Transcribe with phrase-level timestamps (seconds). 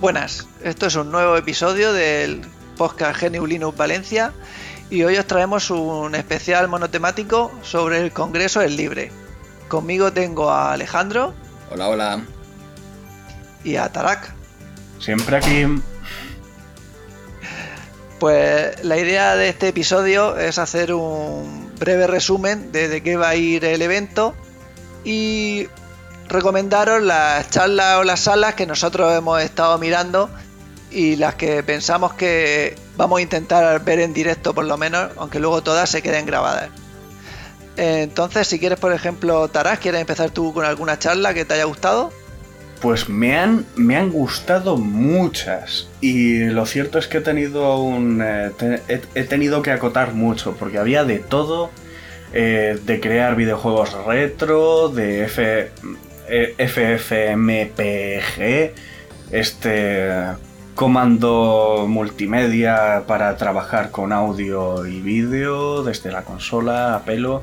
[0.00, 2.42] Buenas, esto es un nuevo episodio del
[2.76, 4.32] podcast GNU Linux Valencia
[4.90, 9.10] y hoy os traemos un especial monotemático sobre el Congreso del Libre.
[9.66, 11.34] Conmigo tengo a Alejandro
[11.70, 12.20] Hola, hola.
[13.64, 14.32] y a Tarak.
[15.00, 15.66] Siempre aquí.
[18.20, 23.30] Pues la idea de este episodio es hacer un breve resumen de, de qué va
[23.30, 24.34] a ir el evento
[25.04, 25.66] y
[26.28, 30.30] recomendaros las charlas o las salas que nosotros hemos estado mirando
[30.90, 35.38] y las que pensamos que vamos a intentar ver en directo por lo menos, aunque
[35.40, 36.70] luego todas se queden grabadas.
[37.76, 41.64] Entonces, si quieres, por ejemplo, Taras, ¿quieres empezar tú con alguna charla que te haya
[41.64, 42.12] gustado?
[42.80, 45.88] Pues me han, me han gustado muchas.
[46.00, 48.20] Y lo cierto es que he tenido un.
[48.22, 48.52] eh,
[48.88, 51.70] he, he tenido que acotar mucho, porque había de todo.
[52.32, 55.70] eh, de crear videojuegos retro, de F,
[56.58, 58.24] FFmpeg,
[59.30, 60.12] este
[60.74, 67.42] comando multimedia para trabajar con audio y vídeo desde la consola a pelo.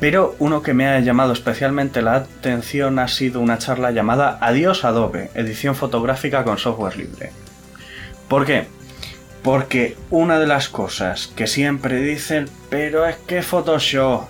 [0.00, 4.86] Pero uno que me ha llamado especialmente la atención ha sido una charla llamada Adiós
[4.86, 7.32] Adobe, edición fotográfica con software libre.
[8.28, 8.66] ¿Por qué?
[9.42, 14.22] Porque una de las cosas que siempre dicen, pero es que Photoshop...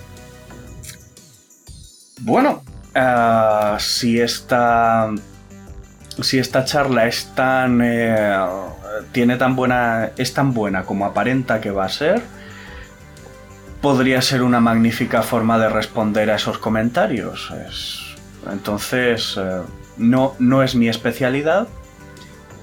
[2.22, 2.64] Bueno,
[2.98, 5.08] ah, si esta...
[6.20, 7.80] Si esta charla es tan...
[7.82, 8.36] eh,
[9.12, 10.10] tiene tan buena...
[10.16, 12.20] es tan buena como aparenta que va a ser,
[13.80, 17.52] podría ser una magnífica forma de responder a esos comentarios.
[17.68, 18.16] Es-
[18.50, 19.60] Entonces, eh,
[19.96, 21.68] no, no es mi especialidad,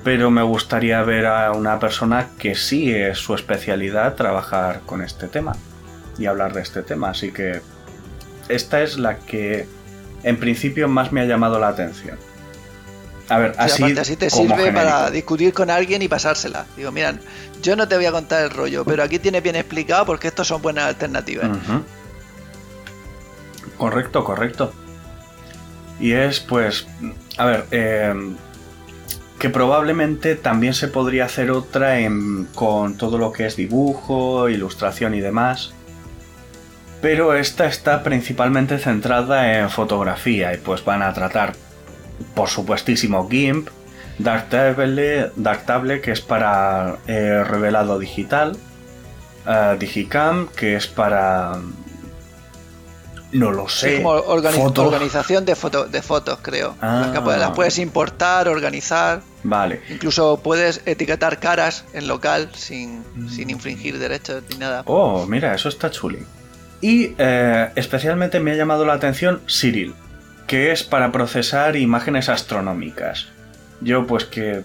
[0.03, 5.27] pero me gustaría ver a una persona que sí es su especialidad trabajar con este
[5.27, 5.53] tema
[6.17, 7.09] y hablar de este tema.
[7.09, 7.61] Así que
[8.49, 9.67] esta es la que
[10.25, 12.17] en principio más me ha llamado la atención.
[13.29, 16.65] A ver, Sí, así, así te sirve para discutir con alguien y pasársela.
[16.77, 17.19] Digo, miran,
[17.61, 20.47] yo no te voy a contar el rollo, pero aquí tiene bien explicado porque estos
[20.47, 21.49] son buenas alternativas.
[23.77, 24.73] Correcto, correcto.
[25.99, 26.87] Y es, pues,
[27.37, 28.13] a ver, eh,
[29.39, 35.13] que probablemente también se podría hacer otra en- con todo lo que es dibujo, ilustración
[35.15, 35.73] y demás.
[37.05, 41.53] Pero esta está principalmente centrada en fotografía y pues van a tratar,
[42.33, 43.67] por supuestísimo, GIMP,
[44.17, 48.57] Darktable, Darktable que es para eh, revelado digital,
[49.47, 51.59] eh, Digicam, que es para...
[53.33, 53.97] No lo Sí, sé.
[54.01, 56.73] como organi- foto- organización de, foto- de fotos, creo.
[56.81, 57.01] Ah.
[57.01, 59.21] Las, que puedes- las puedes importar, organizar.
[59.43, 59.81] Vale.
[59.91, 64.81] Incluso puedes etiquetar caras en local sin, sin infringir derechos ni nada.
[64.87, 66.25] Oh, mira, eso está chuli.
[66.81, 69.93] Y eh, especialmente me ha llamado la atención Cyril,
[70.47, 73.27] que es para procesar imágenes astronómicas.
[73.81, 74.63] Yo pues que...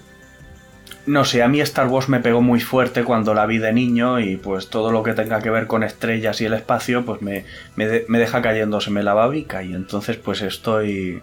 [1.07, 4.21] No sé, a mí Star Wars me pegó muy fuerte cuando la vi de niño
[4.21, 7.47] y pues todo lo que tenga que ver con estrellas y el espacio pues me,
[7.75, 11.23] me, me deja cayéndoseme la babica y entonces pues estoy...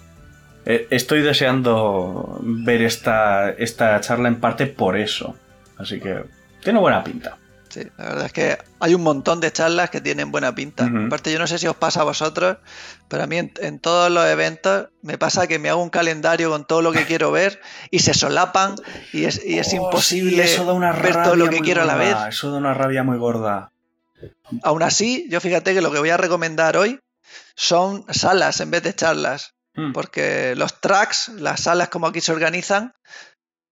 [0.65, 5.35] eh, Estoy deseando ver esta, esta charla en parte por eso.
[5.77, 6.23] Así que
[6.63, 7.37] tiene buena pinta.
[7.77, 10.89] Sí, la verdad es que hay un montón de charlas que tienen buena pinta.
[11.05, 12.57] Aparte, yo no sé si os pasa a vosotros,
[13.07, 16.49] pero a mí en, en todos los eventos me pasa que me hago un calendario
[16.49, 17.61] con todo lo que quiero ver
[17.91, 18.75] y se solapan
[19.13, 21.83] y es, y es Oh, imposible sí, eso da una ver todo lo que quiero
[21.83, 22.15] a la vez.
[22.29, 23.71] Eso da una rabia muy gorda.
[24.63, 26.99] Aún así, yo fíjate que lo que voy a recomendar hoy
[27.55, 29.53] son salas en vez de charlas.
[29.75, 29.91] Mm.
[29.93, 32.95] porque los tracks, las salas como aquí se organizan,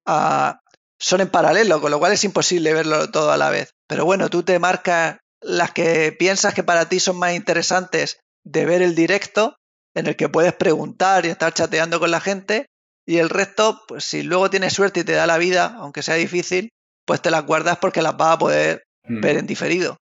[0.06, 0.62] ah,
[1.00, 3.75] son en paralelo, con lo cual es imposible verlo todo a la vez.
[3.88, 8.66] Pero bueno, tú te marcas las que piensas que para ti son más interesantes de
[8.66, 9.56] ver el directo,
[9.94, 12.66] en el que puedes preguntar y estar chateando con la gente,
[13.08, 16.16] y el resto, pues si luego tienes suerte y te da la vida, aunque sea
[16.16, 16.70] difícil,
[17.06, 19.22] pues te las guardas porque las vas a poder Mm.
[19.22, 19.98] ver en diferido.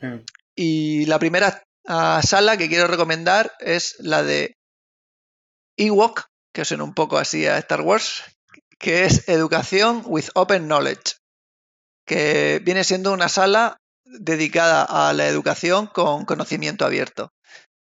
[0.00, 0.18] Mm.
[0.54, 4.54] Y la primera ah, sala que quiero recomendar es la de
[5.76, 8.22] Ewok, que suena un poco así a Star Wars,
[8.78, 11.14] que es Educación with Open Knowledge,
[12.06, 17.32] que viene siendo una sala dedicada a la educación con conocimiento abierto.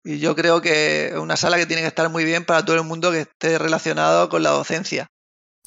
[0.05, 2.77] Y yo creo que es una sala que tiene que estar muy bien para todo
[2.77, 5.09] el mundo que esté relacionado con la docencia.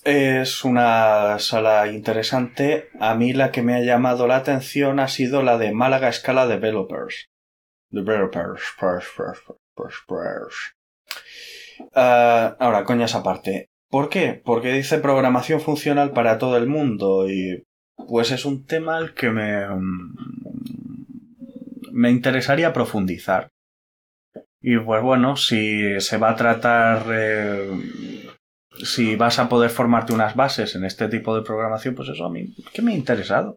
[0.03, 2.89] Es una sala interesante.
[3.01, 6.47] A mí la que me ha llamado la atención ha sido la de Málaga Escala
[6.47, 7.27] Developers.
[7.89, 8.63] Developers.
[11.79, 13.69] Uh, ahora, coñas aparte.
[13.89, 14.41] ¿Por qué?
[14.43, 17.63] Porque dice programación funcional para todo el mundo y
[18.07, 19.65] pues es un tema al que me,
[21.91, 23.49] me interesaría profundizar.
[24.61, 28.27] Y pues bueno, si se va a tratar, eh,
[28.83, 32.29] si vas a poder formarte unas bases en este tipo de programación, pues eso a
[32.29, 33.55] mí, que me ha interesado.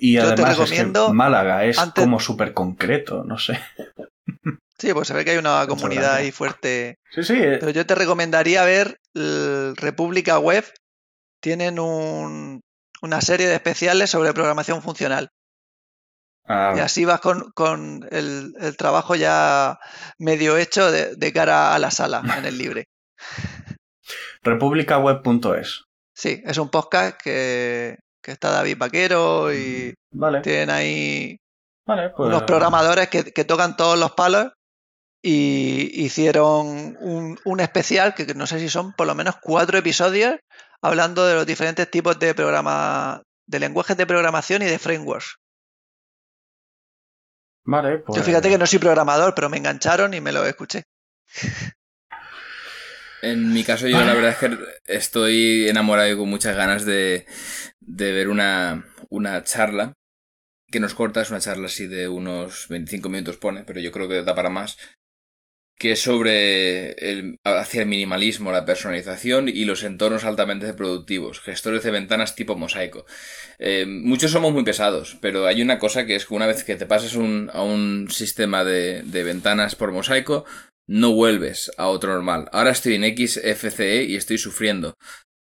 [0.00, 3.60] y además es que Málaga es como súper concreto, no sé.
[4.80, 6.98] Sí, pues se ve que hay una comunidad ahí fuerte.
[7.10, 7.32] Sí, sí.
[7.32, 7.56] Eh.
[7.58, 10.64] Pero yo te recomendaría ver República Web.
[11.40, 12.60] Tienen un,
[13.02, 15.30] una serie de especiales sobre programación funcional.
[16.44, 16.74] Ah.
[16.76, 19.78] Y así vas con, el, trabajo ya
[20.18, 22.86] medio hecho de, cara a la sala en el libre.
[24.42, 25.84] Republicaweb.es.
[26.14, 30.42] Sí, es un podcast que, está David Vaquero y vale.
[30.42, 31.38] tienen ahí
[31.86, 32.28] vale, pues...
[32.28, 34.52] unos programadores que, tocan todos los palos
[35.22, 40.36] y hicieron un, un, especial que no sé si son por lo menos cuatro episodios
[40.82, 45.36] hablando de los diferentes tipos de programa, de lenguajes de programación y de frameworks.
[47.64, 48.16] Vale, pues...
[48.16, 50.84] Yo fíjate que no soy programador, pero me engancharon y me lo escuché.
[53.20, 57.26] En mi caso, yo la verdad es que estoy enamorado y con muchas ganas de,
[57.80, 59.92] de ver una, una charla
[60.70, 64.08] que nos corta, es una charla así de unos 25 minutos pone, pero yo creo
[64.08, 64.78] que da para más,
[65.78, 71.84] que es sobre el, hacia el minimalismo, la personalización y los entornos altamente productivos, gestores
[71.84, 73.06] de ventanas tipo mosaico.
[73.60, 76.76] Eh, muchos somos muy pesados, pero hay una cosa que es que una vez que
[76.76, 80.44] te pasas un, a un sistema de, de ventanas por mosaico,
[80.88, 82.48] no vuelves a otro normal.
[82.52, 84.96] Ahora estoy en XFCE y estoy sufriendo,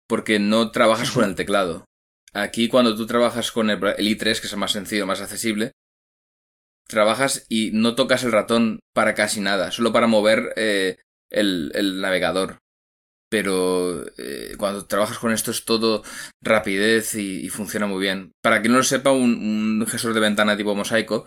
[0.07, 1.85] porque no trabajas con el teclado.
[2.33, 5.71] Aquí cuando tú trabajas con el, el i3, que es más sencillo, más accesible,
[6.87, 10.97] trabajas y no tocas el ratón para casi nada, solo para mover eh,
[11.29, 12.59] el, el, navegador.
[13.29, 16.03] Pero eh, cuando trabajas con esto es todo
[16.41, 18.31] rapidez y, funciona muy bien.
[18.41, 21.25] Para quien no lo sepa, un, un, gestor de ventana tipo mosaico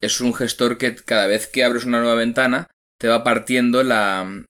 [0.00, 4.44] es un gestor que cada vez que abres una nueva ventana te va partiendo la,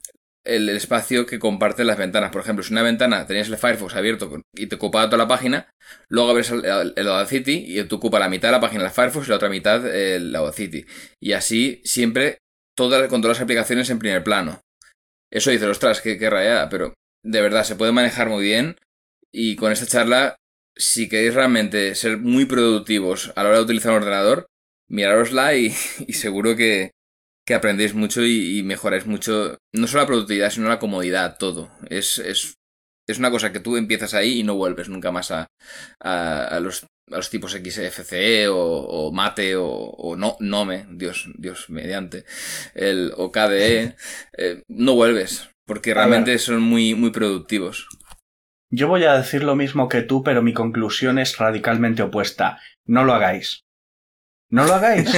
[0.47, 2.31] el espacio que comparte las ventanas.
[2.31, 5.71] Por ejemplo, si una ventana tenías el Firefox abierto y te ocupaba toda la página,
[6.09, 9.27] luego abres el, el, Audacity y te ocupa la mitad de la página del Firefox
[9.27, 10.87] y la otra mitad el Audacity.
[11.21, 12.39] Y así siempre
[12.77, 14.61] todas, con todas las aplicaciones en primer plano.
[15.31, 16.95] Eso dice, ostras, qué, qué rayada, pero
[17.25, 18.77] de verdad se puede manejar muy bien
[19.33, 20.37] y con esta charla,
[20.77, 24.47] si queréis realmente ser muy productivos a la hora de utilizar un ordenador,
[24.89, 26.93] mirarosla y seguro que,
[27.47, 31.71] que aprendéis mucho y, mejoráis mucho, no solo la productividad, sino la comodidad, todo.
[31.89, 32.59] Es, es,
[33.07, 35.47] es una cosa que tú empiezas ahí y no vuelves nunca más a,
[36.01, 41.71] a, los, a los, tipos XFCE o, o Mate o, o, no, Nome, Dios, Dios
[41.71, 42.25] mediante,
[42.75, 43.95] el, o KDE.
[44.39, 47.89] Eh, no vuelves, porque realmente son muy, muy productivos.
[48.71, 52.59] Yo voy a decir lo mismo que tú, pero mi conclusión es radicalmente opuesta.
[52.85, 53.66] No lo hagáis.
[54.49, 55.11] No lo hagáis,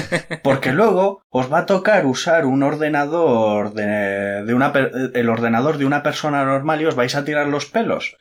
[0.43, 4.73] porque luego os va a tocar usar un ordenador de, de una,
[5.15, 8.17] el ordenador de una persona normal y os vais a tirar los pelos.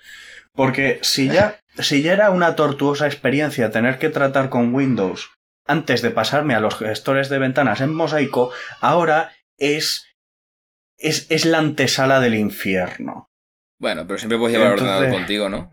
[0.54, 5.30] Porque si ya, si ya era una tortuosa experiencia tener que tratar con Windows
[5.66, 10.08] antes de pasarme a los gestores de ventanas en mosaico, ahora es,
[10.98, 13.30] es, es la antesala del infierno.
[13.80, 15.72] Bueno, pero siempre puedes llevar el ordenador contigo, ¿no?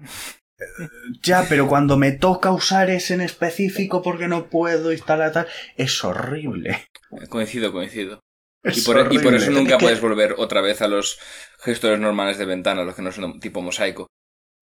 [1.23, 6.05] Ya, pero cuando me toca usar ese en específico porque no puedo instalar tal, es
[6.05, 6.89] horrible.
[7.29, 8.21] Coincido, coincido.
[8.65, 11.19] y, por, y, por, eso nunca puedes volver otra vez a los
[11.59, 14.07] gestores normales de ventana, los que no son tipo mosaico.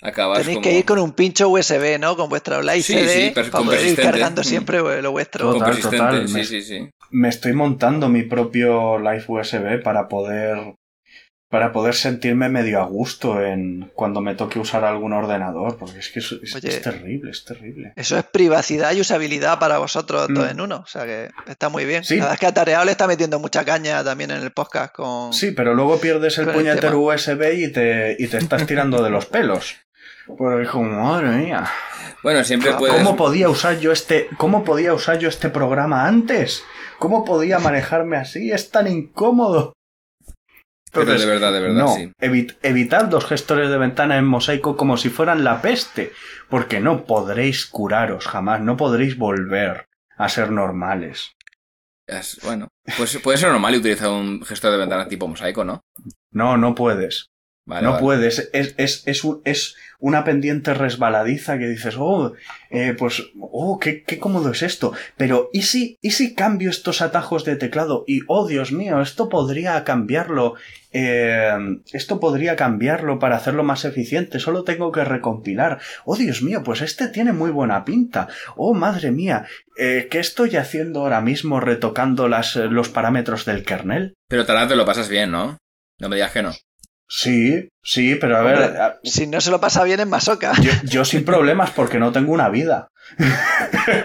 [0.03, 2.17] Acabas Tenéis que ir con un pincho USB, ¿no?
[2.17, 5.53] Con vuestra Live sí, CD sí, para poder ir cargando siempre lo vuestro.
[5.53, 6.29] Total, total.
[6.29, 10.75] Me, sí, sí, me estoy montando mi propio Live USB para poder
[11.53, 16.09] para poder sentirme medio a gusto en cuando me toque usar algún ordenador, porque es
[16.09, 17.93] que es, es, terrible, es terrible.
[17.95, 20.51] Eso es privacidad y usabilidad para vosotros dos mm.
[20.51, 22.05] en uno, o sea que está muy bien.
[22.05, 22.15] Sí.
[22.15, 25.35] La verdad es que Atareado le está metiendo mucha caña también en el podcast con...
[25.35, 29.27] Sí, pero luego pierdes el puñetero USB y te, y te estás tirando de los
[29.27, 29.77] pelos.
[30.39, 31.71] Pues como, madre mía.
[32.23, 32.97] Bueno, siempre puedes...
[32.97, 36.65] ¿Cómo podía usar yo este, cómo podía usar yo este programa antes?
[36.99, 38.51] ¿Cómo podía manejarme así?
[38.51, 39.75] Es tan incómodo
[41.21, 41.95] de verdad, de verdad, no,
[42.63, 46.13] evitad los gestores de ventana en mosaico como si fueran la peste,
[46.49, 51.33] porque no podréis curaros jamás, no podréis volver a ser normales.
[52.07, 55.81] Es- bueno, pues puede ser normal y utilizar un gestor de ventana tipo mosaico, ¿no?
[56.31, 57.31] No, no puedes.
[57.65, 58.03] Vale, no vale.
[58.03, 58.51] puedes.
[58.53, 62.33] Es, es, es, un- es una pendiente resbaladiza que dices, oh,
[62.71, 64.93] eh, pues, oh, qué, qué cómodo es esto.
[65.17, 68.03] Pero, ¿y si, ¿y si cambio estos atajos de teclado?
[68.09, 70.55] Y, oh, Dios mío, esto podría cambiarlo.
[70.91, 71.53] eh,
[71.93, 74.41] esto podría cambiarlo para hacerlo más eficiente.
[74.41, 75.79] Solo tengo que recompilar.
[76.05, 78.27] Oh, Dios mío, pues este tiene muy buena pinta.
[78.57, 79.47] Oh, madre mía,
[79.79, 84.15] eh, ¿qué estoy haciendo ahora mismo retocando las, los parámetros del kernel?
[84.29, 85.59] Pero tal vez te lo pasas bien, ¿no?
[86.01, 86.53] No me digas que no.
[87.09, 90.53] Sí, sí, pero a ver, a- Si no se lo pasa bien en Masoka.
[90.63, 92.89] Yo, yo sin problemas porque no tengo una vida.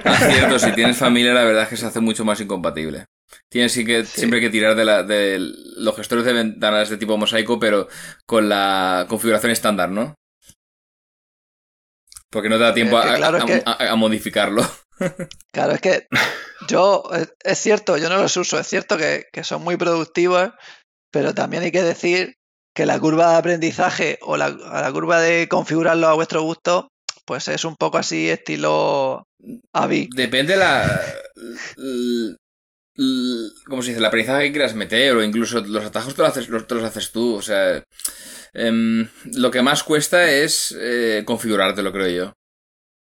[0.04, 3.06] Ah, cierto, si tienes familia, la verdad es que se hace mucho más incompatible.
[3.50, 7.60] Tienes sí siempre que tirar de, la, de los gestores de ventanas de tipo mosaico,
[7.60, 7.88] pero
[8.25, 10.16] con la configuración estándar, ¿no?
[12.30, 14.62] Porque no te da tiempo Es que a, claro, a- es que- a- a modificarlo.
[15.54, 16.08] Claro, es que
[16.68, 20.50] yo, es, es cierto, yo no los uso, es cierto que, que son muy productivos,
[21.12, 22.34] pero también hay que decir
[22.77, 26.89] que la curva de aprendizaje o la, la curva de configurarlo a vuestro gusto,
[27.25, 29.24] pues es un poco así estilo
[29.74, 30.10] AVI.
[30.15, 31.01] Depende la.
[33.67, 34.00] ¿Cómo se dice?
[34.00, 36.84] El aprendizaje que quieras meter, o incluso los atajos te los haces, los- te los
[36.84, 37.36] haces tú.
[37.36, 37.84] O sea.
[38.53, 42.34] em, lo que más cuesta es eh, configurártelo, creo yo.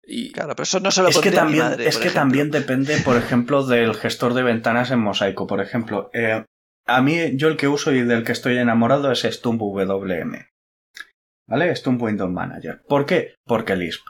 [0.05, 2.21] Y, Claro, pero eso no se lo Es que también, madre, es que ejemplo.
[2.21, 5.47] también depende, por ejemplo, del gestor de ventanas en mosaico.
[5.47, 6.45] Por ejemplo, eh,
[6.87, 10.47] a mí, yo el que uso y del que estoy enamorado es Stump WM.
[11.49, 11.75] ¿Vale?
[11.77, 12.83] Stump Window Manager.
[12.89, 13.35] ¿Por qué?
[13.45, 14.07] Porque Lisp.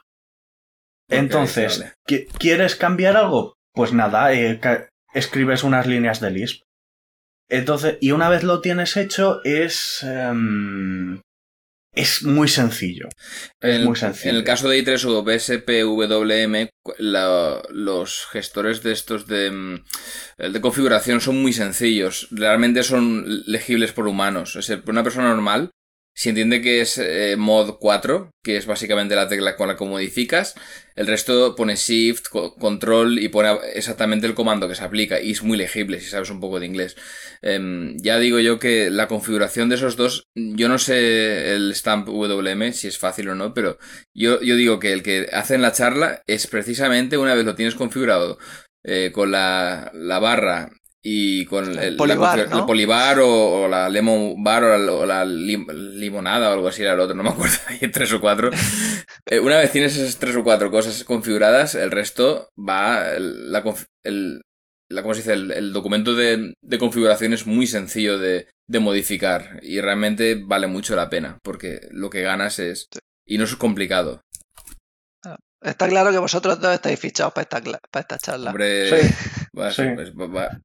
[1.08, 1.94] Entonces, Lisp, vale.
[2.06, 3.54] ¿qui- ¿quieres cambiar algo?
[3.74, 4.60] Pues nada, eh,
[5.14, 6.62] escribes unas líneas de Lisp.
[7.48, 10.02] Entonces, y una vez lo tienes hecho, es.
[10.04, 11.20] em,
[11.94, 13.08] es muy sencillo.
[13.60, 14.30] Es En, muy sencillo.
[14.30, 19.84] en el caso de i3 o BSPWM, la- los gestores de estos de, mm,
[20.38, 22.28] el de configuración son muy sencillos.
[22.30, 24.56] Realmente son legibles por humanos.
[24.56, 25.70] Es decir, una persona normal,
[26.14, 29.84] si entiende que es eh, mod 4, que es básicamente la tecla con la que
[29.84, 30.54] modificas,
[30.94, 35.20] el resto pone shift, co- control y pone exactamente el comando que se aplica.
[35.20, 36.96] Y es muy legible si sabes un poco de inglés.
[37.40, 42.08] Em, ya digo yo que la configuración de esos dos, yo no sé el stamp
[42.08, 43.78] WM si es fácil o no, pero
[44.14, 47.54] yo, yo digo que el que hace en la charla es precisamente una vez lo
[47.54, 48.38] tienes configurado
[48.84, 50.70] eh, con la, la barra
[51.04, 52.58] y con el, la polibar, configura- ¿no?
[52.60, 56.68] el polibar o, o la lemon bar o la, o la lim- limonada o algo
[56.68, 58.50] así era el otro, no me acuerdo, hay tres o cuatro.
[59.26, 63.64] Eh, una vez tienes esas tres o cuatro cosas configuradas, el resto va, el- la,
[64.04, 64.42] el,
[64.90, 65.32] la, ¿cómo se dice?
[65.32, 70.66] El, el documento de, de configuración es muy sencillo de, de modificar y realmente vale
[70.68, 72.88] mucho la pena porque lo que ganas es...
[73.26, 74.20] Y no es complicado.
[75.62, 78.50] Está claro que vosotros dos estáis fichados para esta, para esta charla.
[78.50, 79.14] Hombre, Sí.
[79.56, 79.82] va, Sí.
[79.94, 80.60] pues, va-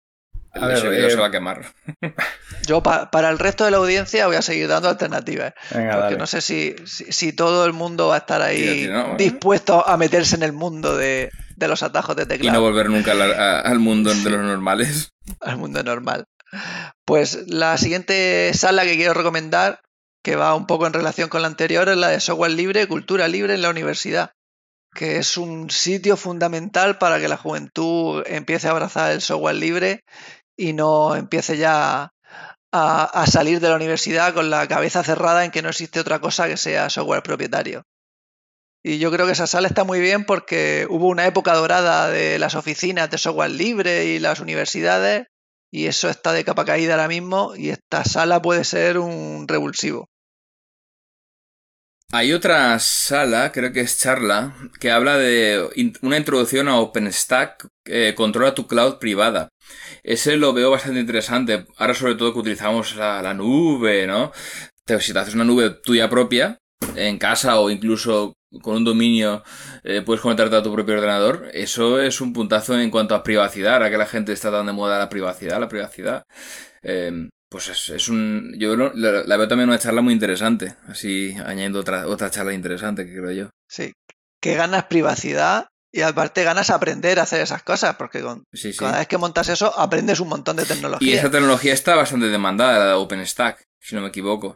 [0.61, 1.61] A ver, servidor eh, se va a quemar.
[2.65, 5.53] Yo pa- para el resto de la audiencia voy a seguir dando alternativas.
[5.73, 6.17] Venga, Porque dale.
[6.17, 9.15] no sé si, si, si todo el mundo va a estar ahí Sí, no, ¿eh?
[9.17, 12.57] dispuesto a meterse en el mundo de, de los atajos de Y teclado.
[12.57, 15.11] no volver nunca al, a- al mundo de los normales.
[15.41, 16.25] al mundo normal.
[17.05, 19.81] Pues la siguiente sala que quiero recomendar,
[20.23, 23.27] que va un poco en relación con la anterior, es la de software libre, cultura
[23.27, 24.31] libre en la universidad,
[24.93, 30.03] que es un sitio fundamental para que la juventud empiece a abrazar el software libre
[30.57, 32.11] y no empiece ya
[32.71, 36.47] a, salir de la universidad con la cabeza cerrada en que no existe otra cosa
[36.47, 37.83] que sea software propietario.
[38.83, 42.39] Y yo creo que esa sala está muy bien porque hubo una época dorada de
[42.39, 45.27] las oficinas de software libre y las universidades
[45.71, 50.09] y eso está de capa caída ahora mismo y esta sala puede ser un revulsivo.
[52.13, 58.13] Hay otra sala, creo que es charla, que habla de una introducción a OpenStack, eh,
[58.15, 59.49] controla tu cloud privada.
[60.03, 61.65] Ese lo veo bastante interesante.
[61.77, 64.31] Ahora sobre todo que utilizamos la, la nube, ¿no?
[64.85, 66.57] Te- si te haces una nube tuya propia,
[66.95, 69.43] en casa o incluso con un dominio,
[69.83, 71.49] eh, puedes conectarte a tu propio ordenador.
[71.53, 74.71] Eso es un puntazo en cuanto a privacidad, ahora que la gente está tan de
[74.73, 76.23] moda la privacidad, la privacidad.
[76.83, 78.53] Eh, pues es, es un.
[78.57, 80.75] Yo lo- la, la veo también una charla muy interesante.
[80.87, 83.49] Así añadiendo otra, otra charla interesante que creo yo.
[83.69, 83.93] Sí,
[84.41, 88.79] que ganas privacidad y aparte ganas aprender a hacer esas cosas porque con, Sí, sí.
[88.79, 91.15] cada vez que montas eso aprendes un montón de Y tecnología.
[91.15, 94.55] esa tecnología está bastante demandada, la de OpenStack, si no me equivoco.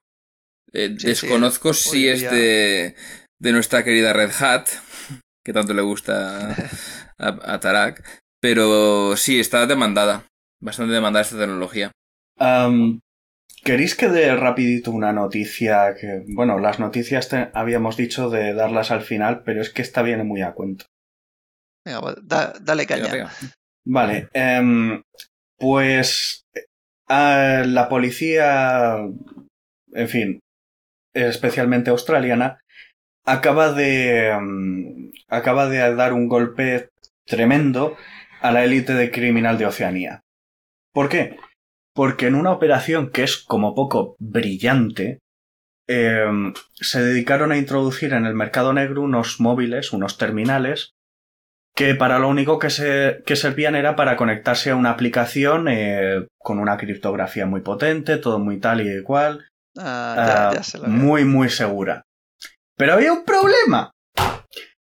[0.74, 2.96] Eh, Sí, desconozco si es de,
[3.40, 4.68] de nuestra querida Red Hat,
[5.46, 6.50] que tanto le gusta
[7.18, 8.04] a, a Tarak,
[8.42, 10.26] pero sí, está demandada.
[10.62, 11.92] Bastante demandada esta tecnología.
[13.64, 15.94] ¿Queréis que dé rapidito una noticia?
[16.00, 20.02] Que, bueno, las noticias te- habíamos dicho de darlas al final, pero es que esta
[20.02, 20.86] viene muy a cuento.
[21.86, 23.12] Venga, pues, da- dale caña.
[23.12, 23.32] Venga, venga.
[23.86, 24.30] Vale.
[24.34, 25.02] em,
[25.60, 26.42] Pues
[27.08, 28.98] eh, la policía,
[29.94, 30.40] en fin,
[31.14, 32.60] especialmente australiana,
[33.26, 36.90] acaba de mm, acaba de dar un golpe
[37.28, 37.96] tremendo
[38.42, 40.22] a la élite de criminal de Oceanía.
[40.94, 41.38] ¿Por qué?
[41.94, 45.20] Porque en una operación que es como poco brillante,
[45.88, 50.92] em, se dedicaron a introducir en el mercado negro unos móviles, unos terminales,
[51.76, 56.28] que para lo único que, se, que servían era para conectarse a una aplicación eh,
[56.38, 59.46] con una criptografía muy potente, todo muy tal y igual,
[59.78, 62.04] Ah, ah, muy, muy segura.
[62.76, 63.92] Pero había un problema.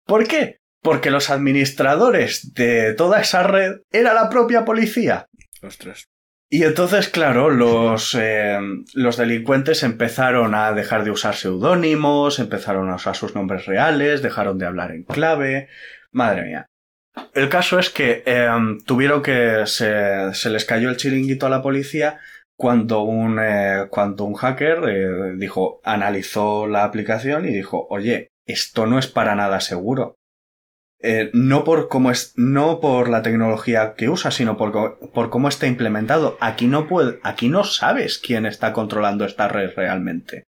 [0.05, 0.59] ¿Por qué?
[0.83, 5.27] Porque los administradores de toda esa red era la propia policía.
[5.63, 6.05] Ostras.
[6.49, 8.59] Y entonces, claro, los, eh,
[8.95, 14.57] los delincuentes empezaron a dejar de usar seudónimos, empezaron a usar sus nombres reales, dejaron
[14.59, 15.69] de hablar en clave.
[16.13, 16.67] Madre mía.
[17.35, 19.67] El caso es que em, tuvieron que.
[19.67, 22.21] Se, se, les cayó el chiringuito a la policía
[22.57, 28.87] cuando un, eh, cuando un hacker eh, dijo, analizó la aplicación y dijo, oye, esto
[28.87, 30.17] no es para nada seguro.
[31.01, 35.49] Eh, no por cómo es, no por la tecnología que usa, sino por, por cómo
[35.49, 36.39] está implementado.
[36.41, 40.45] Aquí no puede, aquí no sabes quién está controlando esta red realmente.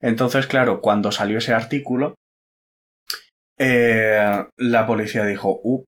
[0.00, 2.14] Entonces, claro, cuando salió ese artículo,
[3.58, 5.84] eh, la policía dijo, uh,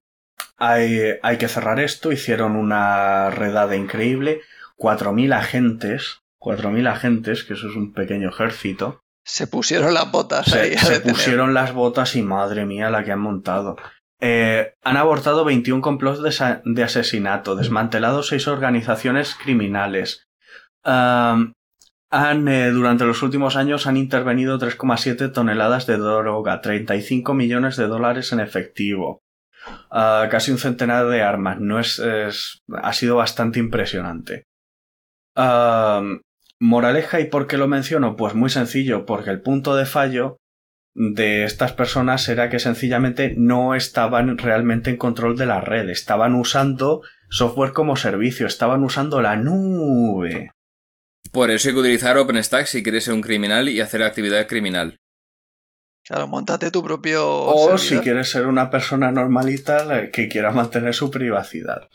[0.57, 4.41] hay, hay que cerrar esto, hicieron una redada increíble,
[4.77, 8.99] 4.000 agentes, 4.000 agentes, que eso es un pequeño ejército.
[9.23, 10.75] Se pusieron las botas Se, ahí.
[10.99, 13.75] pusieron las botas y madre mía la que han montado.
[14.19, 16.21] Eh, han abortado 21 complots
[16.63, 20.27] de, asesinato, desmantelado seis organizaciones criminales.
[20.83, 27.87] Han, eh, durante los últimos años han intervenido 3,7 toneladas de droga, 35 millones de
[27.87, 29.21] dólares en efectivo,
[29.91, 31.59] ah, casi un centenar de armas.
[31.59, 34.43] No es, es- ha sido bastante impresionante.
[36.61, 38.15] Moraleja y por qué lo menciono?
[38.15, 40.37] Pues muy sencillo, porque el punto de fallo
[40.93, 46.35] de estas personas era que sencillamente no estaban realmente en control de la red, estaban
[46.35, 50.51] usando software como servicio, estaban usando la nube.
[51.31, 54.97] Por eso hay que utilizar OpenStack si quieres ser un criminal y hacer actividad criminal.
[56.03, 57.27] Claro, montate tu propio.
[57.27, 61.89] O si quieres ser una persona normalita que quiera mantener su privacidad.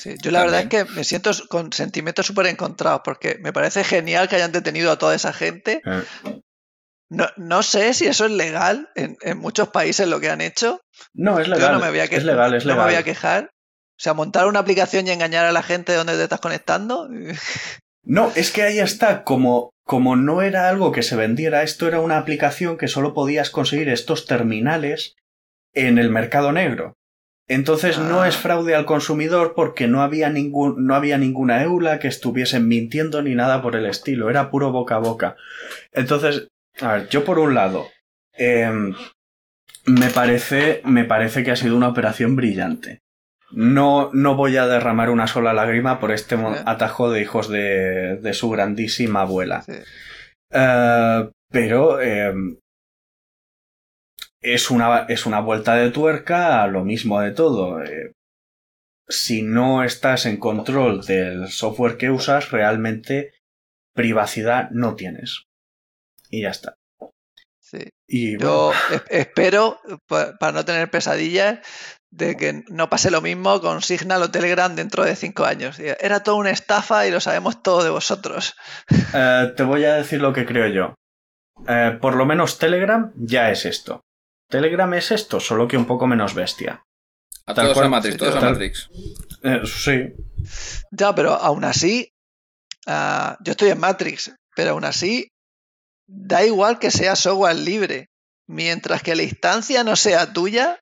[0.00, 3.82] Sí, yo la verdad es que me siento con sentimientos súper encontrados porque me parece
[3.84, 5.82] genial que hayan detenido a toda esa gente.
[5.84, 6.40] Eh,
[7.10, 10.80] No, no sé si eso es legal en, en muchos países lo que han hecho.
[11.14, 11.72] No, es Yo legal.
[11.72, 13.00] no me voy a que- es legal, es no me voy legal.
[13.02, 13.44] a quejar.
[13.44, 17.08] O sea, montar una aplicación y engañar a la gente de donde te estás conectando.
[18.04, 22.00] No, es que ahí está, como, como no era algo que se vendiera, esto era
[22.00, 25.14] una aplicación que solo podías conseguir estos terminales
[25.74, 26.94] en el mercado negro.
[27.48, 28.28] Entonces no Ah.
[28.28, 33.22] es fraude al consumidor porque no había, ningún, no había ninguna eula que estuviesen mintiendo
[33.22, 35.36] ni nada por el estilo, era puro boca a boca.
[35.92, 36.48] Entonces,
[36.80, 37.88] a ver, yo por un lado,
[38.34, 38.94] em,
[39.86, 43.00] me, parece, me parece que ha sido una operación brillante.
[43.50, 48.34] No, no voy a derramar una sola lágrima por este atajo de hijos de, de
[48.34, 49.62] su grandísima abuela.
[49.62, 49.72] Sí.
[50.52, 52.34] Eh, pero eh,
[54.40, 57.82] es, una, es una vuelta de tuerca a lo mismo de todo.
[57.82, 58.12] Eh,
[59.08, 63.32] si no estás en control del software que usas, realmente
[63.94, 65.44] privacidad no tienes.
[66.30, 66.74] Y ya está.
[67.60, 67.88] Sí.
[68.06, 71.58] Y bueno, Yo es- espero, pa- para no tener pesadillas,
[72.10, 75.78] de que no pase lo mismo con Signal o Telegram dentro de cinco años.
[75.78, 78.54] Era toda una estafa y lo sabemos todo de vosotros.
[79.14, 80.94] eh, te voy a decir lo que creo yo.
[81.68, 84.00] Eh, por lo menos Telegram ya es esto.
[84.48, 86.82] Telegram es esto, solo que un poco menos bestia.
[87.46, 88.88] A Tal todos cual, a Matrix, todos a tal- Matrix.
[89.42, 90.14] Eh, sí,
[90.90, 92.10] Ya, pero aún así,
[92.86, 95.28] ah, yo estoy en Matrix, pero aún así,
[96.06, 98.06] da igual que sea software libre.
[98.46, 100.78] Mientras que la instancia no sea tuya,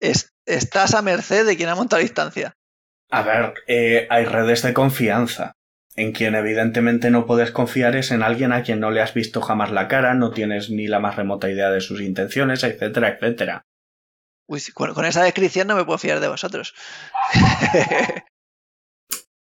[0.00, 2.52] es- estás a merced de quien ha montado la instancia.
[3.10, 5.52] A ver, eh, hay redes de confianza.
[5.96, 9.40] En quien evidentemente no puedes confiar es en alguien a quien no le has visto
[9.40, 13.62] jamás la cara, no tienes ni la más remota idea de sus intenciones, etcétera, etcétera.
[14.46, 16.74] Uy, con, esa descripción no me puedo fiar de vosotros.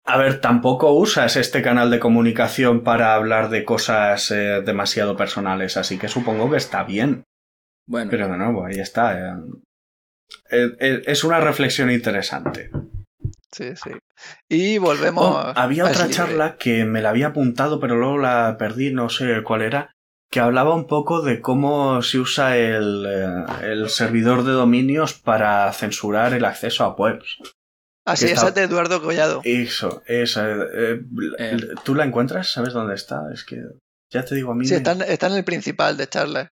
[0.10, 5.76] A ver, tampoco usas este canal de comunicación para hablar de cosas eh, demasiado personales,
[5.76, 7.26] así que supongo que está bien.
[7.86, 9.38] Bueno, Pero de nuevo, ahí está.
[10.50, 12.72] Eh, eh, es una reflexión interesante.
[13.52, 13.92] Sí, sí.
[14.50, 15.26] Y volvemos.
[15.26, 19.44] Oh, había otra charla que me la había apuntado, pero luego la perdí, no sé
[19.44, 19.92] cuál era,
[20.32, 25.72] que hablaba un poco de cómo se usa el, eh, el servidor de dominios para
[25.74, 27.38] censurar el acceso a webs.
[28.06, 29.42] Así Que es, de Eduardo Collado.
[29.44, 30.48] Eso, esa.
[30.50, 31.02] eh,
[31.40, 31.58] Eh.
[31.84, 32.52] ¿Tú la encuentras?
[32.52, 33.24] ¿Sabes dónde está?
[33.34, 33.62] Es que
[34.10, 34.66] ya te digo a mí.
[34.66, 36.48] Sí, me- está en, está en el principal de Charles.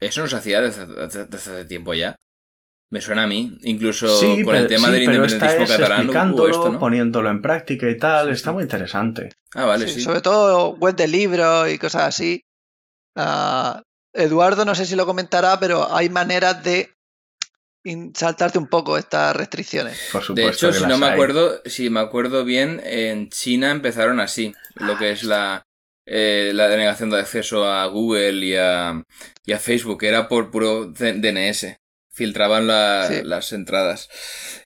[0.00, 2.16] Eso nos hacía desde, desde- desde hace tiempo ya.
[2.90, 3.58] Me suena a mí.
[3.64, 6.78] Incluso Sí, con pero, el tema sí, del independentismo es catalán explicándolo, esto, ¿no?
[6.78, 8.26] poniéndolo en práctica y tal.
[8.28, 8.54] Sí, está sí.
[8.54, 9.28] muy interesante.
[9.54, 10.00] Ah, vale, Sí, sí.
[10.00, 12.40] Sobre todo web de libros y cosas así.
[13.16, 13.82] Ah,
[14.14, 16.90] Eduardo, no sé si lo comentará, pero hay maneras de
[18.14, 19.98] saltarte un poco estas restricciones.
[20.12, 20.50] Por De supuesto.
[20.50, 21.12] hecho, que si las no me hay.
[21.12, 25.62] acuerdo, si me acuerdo bien, en China empezaron así, lo que es la,
[26.06, 29.02] eh, la denegación de acceso a Google y a,
[29.44, 31.76] y a Facebook, era por puro DNS.
[32.18, 33.20] Filtraban la- Sí.
[33.22, 34.08] las entradas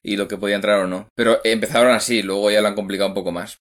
[0.02, 1.08] y lo que podía entrar o no.
[1.14, 3.58] Pero empezaron así, luego ya lo han complicado un poco más.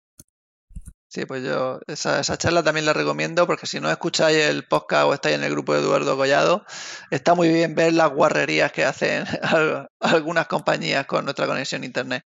[1.10, 5.04] Sí, pues yo esa, esa charla también la recomiendo porque si no escucháis el podcast
[5.08, 6.66] o estáis en el grupo de Eduardo Collado,
[7.10, 11.86] está muy bien ver las guarrerías que hacen al- algunas compañías con nuestra conexión a
[11.86, 12.24] internet.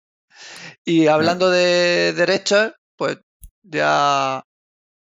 [0.85, 3.19] Y hablando de derechos, pues
[3.65, 4.45] ya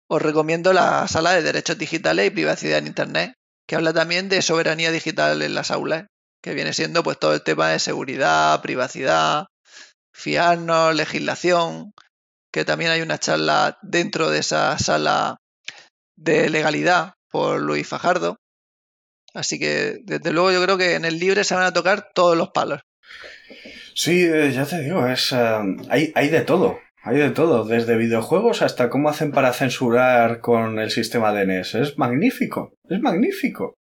[0.09, 3.33] os recomiendo la sala de derechos digitales y privacidad en internet,
[3.67, 6.07] que habla también de soberanía digital en las aulas,
[6.41, 9.47] que viene siendo pues todo el tema de seguridad, privacidad,
[10.13, 11.93] fiarnos, legislación,
[12.51, 15.37] que también hay una charla dentro de esa sala
[16.15, 18.37] de legalidad por Luis Fajardo.
[19.33, 22.35] Así que desde luego yo creo que en el libre se van a tocar todos
[22.35, 22.81] los palos.
[23.93, 26.79] Sí, eh, ya te digo, es, eh, hay, hay de todo.
[27.01, 31.75] Hay de todo, desde videojuegos hasta cómo hacen para censurar con el sistema DNS.
[31.75, 33.78] Es magnífico, es magnífico.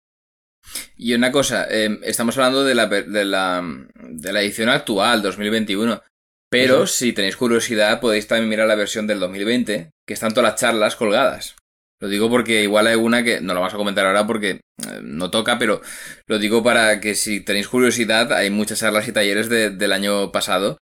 [0.96, 3.62] Y una cosa, eh, estamos hablando de la, de, la,
[3.94, 6.02] de la edición actual, 2021.
[6.50, 10.60] Pero si tenéis curiosidad, podéis también mirar la versión del 2020, que están todas las
[10.60, 11.56] charlas colgadas.
[12.00, 14.60] Lo digo porque igual hay una que no lo vamos a comentar ahora porque eh,
[15.02, 15.80] no toca, pero
[16.26, 20.30] lo digo para que si tenéis curiosidad, hay muchas charlas y talleres de- del año
[20.32, 20.78] pasado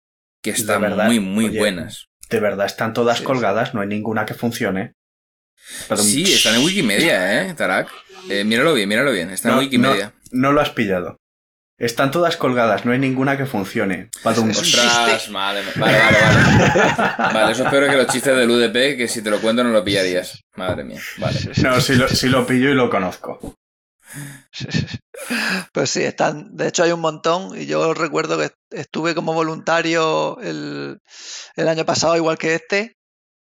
[0.43, 2.07] que están verdad, muy, muy oye, buenas.
[2.31, 4.93] De verdad, están todas Sí, colgadas, no hay ninguna que funcione.
[5.89, 7.89] Pero- Sí, están en Wikimedia, ¿eh, Tarak?
[8.29, 10.13] Eh, míralo bien, míralo bien, está en No, Wikimedia.
[10.33, 11.17] No lo has pillado.
[11.79, 14.09] Están todas colgadas, no hay ninguna que funcione.
[14.23, 14.49] Padum.
[14.49, 17.17] Ostras, vale, vale, vale, vale.
[17.35, 19.71] Vale, eso es peor que los chistes del UDP, que si te lo cuento no
[19.71, 20.41] lo pillarías.
[20.57, 21.39] Madre mía, vale.
[21.63, 23.55] No, si lo, si lo pillo y lo conozco.
[25.73, 30.39] Pues sí, están, de hecho hay un montón y yo recuerdo que estuve como voluntario
[30.41, 30.99] el,
[31.57, 32.96] el año pasado igual que este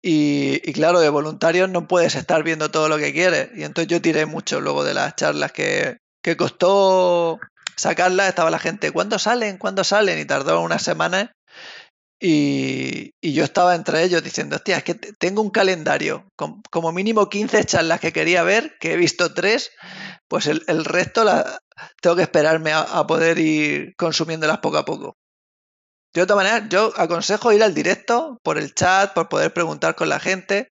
[0.08, 4.02] y, claro, de voluntarios no puedes estar viendo todo lo que quieres y entonces yo
[4.02, 7.40] tiré mucho luego de las charlas que, que costó
[7.76, 9.58] sacarlas, estaba la gente, ¿cuándo salen?
[9.58, 10.20] ¿Cuándo salen?
[10.20, 11.30] Y tardó unas semanas
[12.20, 16.62] y, y yo estaba entre ellos diciendo, hostia, es que te- tengo un calendario con
[16.72, 19.72] como mínimo 15 charlas que quería ver, que he visto tres,
[20.28, 21.60] pues el, el resto la,
[22.02, 25.16] tengo que esperarme a, a poder ir consumiéndolas poco a poco.
[26.16, 30.08] De otra manera, yo aconsejo ir al directo por el chat, por poder preguntar con
[30.08, 30.70] la gente.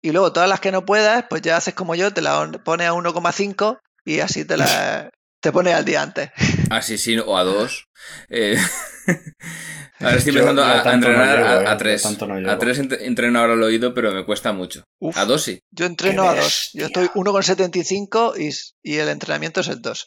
[0.00, 2.88] Y luego todas las que no puedas, pues ya haces como yo, te la pones
[2.88, 5.10] a 1,5 y así te la
[5.42, 6.30] te pones al día antes.
[6.76, 7.86] Ah, sí, sí, o a dos.
[8.30, 8.56] Eh,
[10.00, 12.18] ahora estoy Yo- empezando yo a, a tanto no entrenar a, eh, a yo tres.
[12.20, 14.84] no a tres ent- entreno ahora el oído, pero me cuesta mucho.
[15.00, 15.60] Uf, A dos sí.
[15.70, 16.70] yo entreno ¡Qué a 2.
[16.74, 17.22] Yo estoy bestia!
[17.22, 18.50] 1,75 y,
[18.92, 20.06] y el entrenamiento es el 2.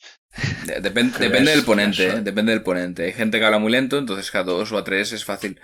[0.66, 2.08] De- depen- Qué depende del ponente.
[2.08, 2.22] ¿eh?
[2.22, 3.04] depende del ponente.
[3.06, 5.60] Hay gente que habla muy lento, entonces a dos o a tres es fácil.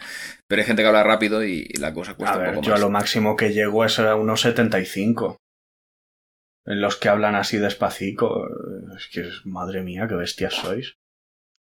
[0.48, 2.68] Pero hay gente que habla rápido y, y la cosa cuesta A ver, un poco
[2.68, 2.82] yo a más.
[2.82, 5.38] lo máximo que llego es a unos 75.
[6.66, 8.46] En los que hablan así despacito.
[8.96, 10.96] Es que, madre mía, qué bestias sois.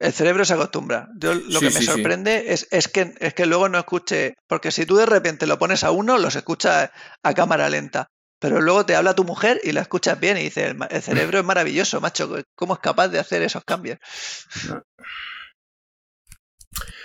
[0.00, 1.08] El cerebro se acostumbra.
[1.16, 1.87] Yo lo Sí, que me sí, sí.
[1.87, 5.58] sorprende es, es, que, es que luego no escuche, porque si tú de repente lo
[5.58, 6.90] pones a uno, los escuchas
[7.22, 8.06] a cámara lenta.
[8.40, 11.44] Pero luego te habla tu mujer y la escuchas bien y dices, el, cerebro es
[11.44, 13.98] maravilloso, macho, ¿cómo es capaz de hacer esos cambios?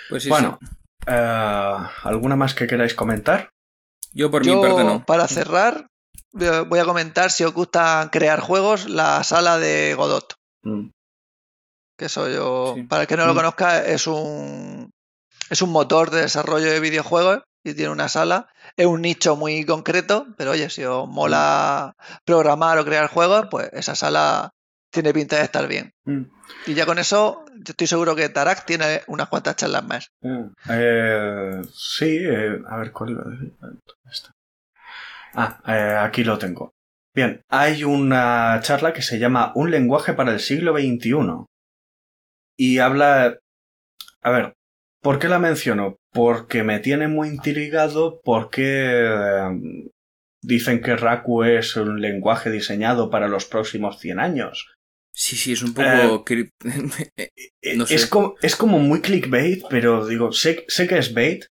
[0.08, 0.68] Pues sí, bueno, sí.
[1.08, 3.48] eh, ¿alguna más que queráis comentar?
[4.12, 5.04] Yo por mi Yo, parte no.
[5.04, 5.86] para cerrar, eh,
[6.34, 10.34] voy a comentar si os gusta crear juegos, la sala de Godot.
[10.62, 10.88] Mm.
[11.96, 12.82] Que eso yo, Sí.
[12.82, 13.36] para el que no lo Mm.
[13.36, 14.90] conozca, es un,
[15.50, 18.48] es un motor de desarrollo de videojuegos y tiene una sala.
[18.76, 21.94] Es un nicho muy concreto, pero oye, si os mola
[22.24, 24.50] programar o crear juegos, pues esa sala
[24.90, 25.92] tiene pinta de estar bien.
[26.04, 26.22] Mm.
[26.66, 30.08] Y ya con eso, yo estoy seguro que Tarak tiene unas cuantas charlas más.
[30.68, 33.54] Eh, sí, eh, a ver, ¿cuál iba a decir?
[33.60, 33.80] ¿Dónde
[34.12, 34.33] está?
[35.34, 36.74] Ah, eh, aquí lo tengo.
[37.14, 41.46] Bien, hay una charla que se llama Un lenguaje para el siglo XXI.
[42.56, 43.38] Y habla...
[44.22, 44.54] A ver,
[45.00, 45.96] ¿por qué la menciono?
[46.12, 49.90] Porque me tiene muy intrigado porque eh,
[50.42, 54.74] dicen que Raku es un lenguaje diseñado para los próximos 100 años.
[55.12, 56.24] Sí, sí, es un poco...
[57.76, 57.94] no sé.
[57.94, 61.46] es, como, es como muy clickbait, pero digo, sé, sé que es bait,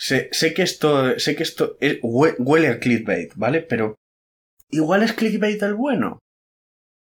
[0.00, 3.60] sé, sé que esto, sé que esto huele a clickbait, ¿vale?
[3.60, 3.96] Pero
[4.70, 6.18] igual es clickbait el bueno.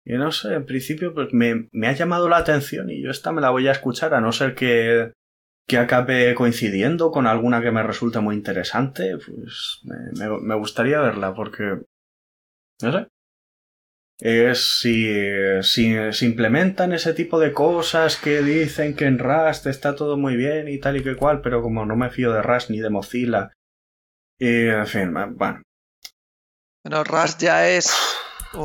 [0.04, 3.32] Y no sé, en principio pues me, me, ha llamado la atención y yo esta
[3.32, 5.12] me la voy a escuchar, a no ser que,
[5.66, 11.34] que acabe coincidiendo con alguna que me resulte muy interesante, pues me, me, gustaría verla
[11.34, 11.82] porque...
[12.82, 13.06] No sé.
[14.18, 15.08] Es si,
[15.62, 20.36] si, si, implementan ese tipo de cosas que dicen que en Rust está todo muy
[20.36, 22.90] bien y tal y que cual, pero como no me fío de Rust ni de
[22.90, 23.50] Mozilla.
[24.38, 25.62] Y en fin, bueno.
[26.84, 27.92] Bueno, Rust ya es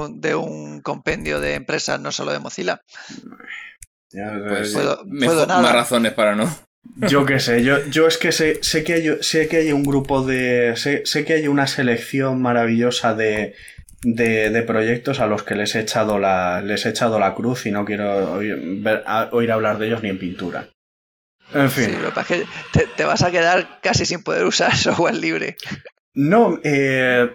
[0.09, 2.81] de un compendio de empresas, no solo de Mozilla.
[4.11, 6.49] pues, puedo, más razones para no.
[6.95, 9.83] Yo qué sé, yo, yo es que sé, sé, que hay, sé que hay un
[9.83, 10.75] grupo de.
[10.77, 13.55] Sé, sé que hay una selección maravillosa de,
[14.15, 17.65] de, de, proyectos a los que les he echado la, les he echado la cruz
[17.65, 20.69] y no quiero oír, ver, oír hablar de ellos ni en pintura.
[21.53, 21.85] En fin.
[21.85, 24.75] Sí, lo que pasa es que te, te, vas a quedar casi sin poder usar
[24.75, 25.57] software libre.
[26.13, 27.29] No, eh,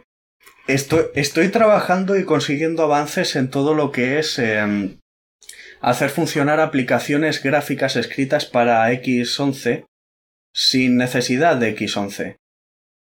[0.68, 5.00] Estoy, estoy trabajando y consiguiendo avances en todo lo que es em,
[5.80, 9.86] hacer funcionar aplicaciones gráficas escritas para X11
[10.54, 12.36] sin necesidad de X11.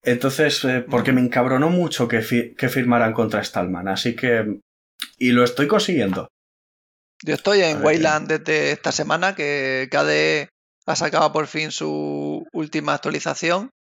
[0.07, 4.61] Entonces, eh, porque me encabronó mucho que, que firmaran contra Stallman, así que...
[5.19, 6.29] Y lo estoy consiguiendo.
[7.23, 10.49] Yo estoy en Wayland desde esta semana, que KDE
[10.87, 13.71] ha sacado por fin su última actualización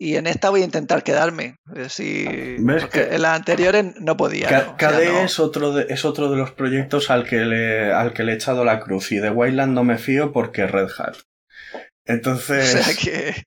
[0.00, 1.56] y en esta voy a intentar quedarme.
[1.88, 4.76] Si, porque en las anteriores no podía.
[4.76, 8.32] KDE es, otro de, es otro de los proyectos al que, le, al que le
[8.32, 9.10] he echado la cruz.
[9.10, 11.16] Y de Wayland no me fío porque Red Hat.
[12.08, 12.74] Entonces.
[12.74, 13.44] O sea que.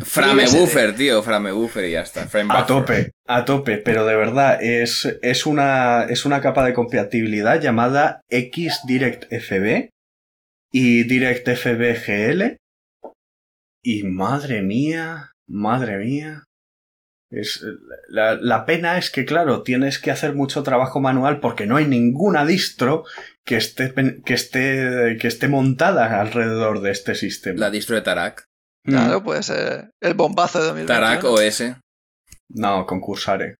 [0.04, 2.28] Frame buffer, tío, frame buffer y ya está.
[2.48, 7.60] a tope, a tope, pero de verdad es, es, una, es una capa de compatibilidad
[7.60, 9.90] llamada XDirectFB
[10.72, 12.56] y DirectFB
[13.82, 16.44] Y madre mía, Madre mía.
[17.30, 17.64] Es,
[18.08, 21.86] la, la, pena es que, claro, tienes que hacer mucho trabajo manual porque no hay
[21.86, 23.04] ninguna distro
[23.44, 23.92] que esté,
[24.24, 27.58] que esté, que esté montada alrededor de este sistema.
[27.58, 28.44] La distro de Tarak.
[28.84, 29.24] Claro, mm.
[29.24, 31.00] puede ser el bombazo de 2021.
[31.00, 31.62] Tarak OS.
[32.48, 33.56] No, concursare.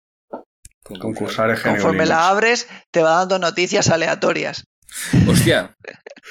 [0.82, 4.64] Concursare Conforme la abres, te va dando noticias aleatorias.
[5.28, 5.74] Hostia.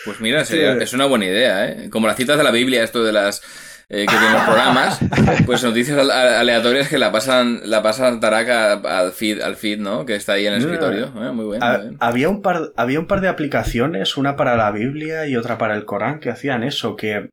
[0.06, 1.90] Pues mira, es una buena idea, ¿eh?
[1.90, 3.42] Como las citas de la Biblia, esto de las
[3.89, 5.00] eh, que tiene los programas,
[5.46, 10.06] pues noticias aleatorias que la pasan, la pasan Taraka al feed, al feed, ¿no?
[10.06, 11.06] Que está ahí en el escritorio.
[11.08, 11.65] Eh, muy bueno.
[12.00, 15.76] Había un par, había un par de aplicaciones, una para la Biblia y otra para
[15.76, 17.30] el Corán, que hacían eso, que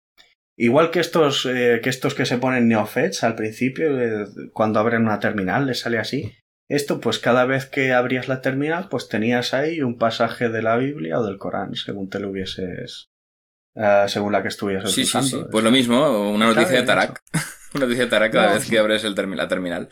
[0.56, 3.90] igual que estos, eh, que estos que se ponen neofets al principio,
[4.52, 6.32] cuando abren una terminal, les sale así.
[6.68, 10.76] Esto, pues cada vez que abrías la terminal, pues tenías ahí un pasaje de la
[10.76, 13.08] Biblia o del Corán, según te lo hubieses
[13.74, 17.22] eh, según la que estuvieras sí, Sí, sí, Pues lo mismo, una noticia de Tarak.
[17.74, 19.88] una noticia de Tarak cada vez que abres el la terminal.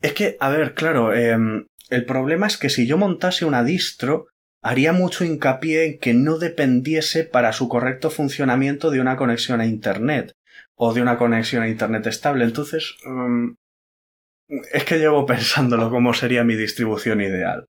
[0.00, 4.26] Es que, a ver, claro, em, el problema es que si yo montase una distro,
[4.62, 9.66] haría mucho hincapié en que no dependiese para su correcto funcionamiento de una conexión a
[9.66, 10.32] Internet
[10.76, 12.44] o de una conexión a Internet estable.
[12.44, 13.56] Entonces, em,
[14.72, 17.66] es que llevo pensándolo cómo sería mi distribución ideal.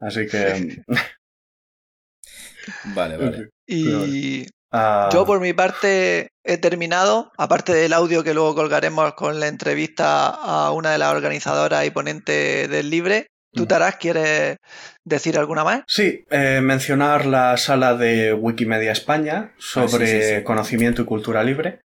[0.00, 0.82] Así que...
[2.94, 3.48] vale, vale.
[3.70, 5.08] Y Ah.
[5.12, 10.28] Yo por mi parte he terminado, aparte del audio que luego colgaremos con la entrevista
[10.28, 13.28] a una de las organizadoras y ponentes del Libre.
[13.50, 14.58] ¿Tú, Taras, quieres
[15.04, 15.82] decir alguna más?
[15.88, 21.80] Sí, eh, mencionar la sala de Wikimedia España sobre ah, conocimiento y cultura libre.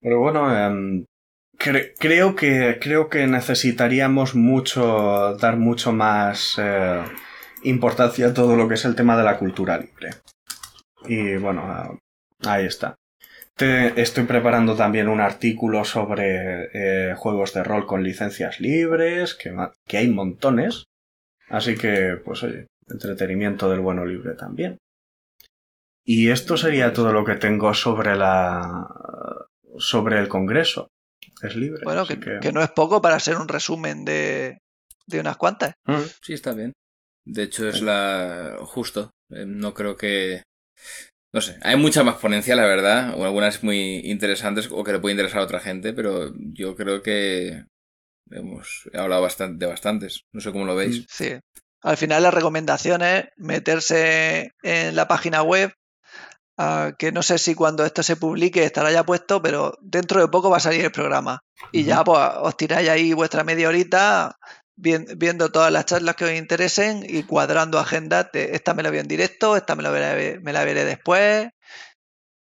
[0.00, 1.04] Pero bueno, em,
[1.58, 7.02] creo, que, creo que necesitaríamos mucho, dar mucho más eh,
[7.62, 10.10] importancia a todo lo que es el tema de la cultura libre.
[11.04, 12.00] Y bueno,
[12.46, 12.96] Ahí está.
[13.54, 19.54] Te, estoy preparando también un artículo sobre eh, juegos de rol con licencias libres, que,
[19.86, 20.84] que hay montones.
[21.48, 24.78] Así que, pues oye, entretenimiento del bueno libre también.
[26.04, 28.88] Y esto sería todo lo que tengo sobre la.
[29.78, 30.88] sobre el Congreso.
[31.42, 31.82] Es libre.
[31.84, 32.52] Bueno, que, que...
[32.52, 34.58] no es poco para ser un resumen de,
[35.06, 35.74] de unas cuantas.
[35.86, 36.02] Mm.
[36.22, 36.72] Sí, está bien.
[37.24, 38.56] De hecho, es la.
[38.62, 39.10] justo.
[39.30, 40.42] Eh, no creo que
[41.32, 44.98] no sé, hay mucha más ponencia, la verdad, o algunas muy interesantes o que le
[44.98, 47.64] puede interesar a otra gente, pero yo creo que
[48.30, 50.24] hemos hablado bastante, de bastantes.
[50.32, 51.06] No sé cómo lo veis.
[51.08, 51.38] Sí.
[51.82, 55.72] Al final la recomendación es meterse en la página web,
[56.58, 60.28] uh, que no sé si cuando esto se publique estará ya puesto, pero dentro de
[60.28, 61.40] poco va a salir el programa.
[61.72, 64.36] Y ya pues os tiráis ahí vuestra media horita
[64.76, 69.08] viendo todas las charlas que os interesen y cuadrando agendas esta me la veo en
[69.08, 71.50] directo, esta me la veré, me la veré después.